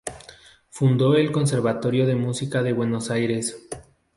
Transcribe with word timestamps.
Fundó 0.71 1.13
el 1.15 1.31
Conservatorio 1.31 2.07
de 2.07 2.15
Música 2.15 2.63
de 2.63 2.73
Buenos 2.73 3.11
Aires. 3.11 3.67